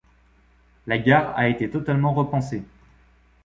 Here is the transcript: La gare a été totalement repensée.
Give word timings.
La 0.87 0.97
gare 0.97 1.35
a 1.37 1.47
été 1.47 1.69
totalement 1.69 2.11
repensée. 2.15 2.63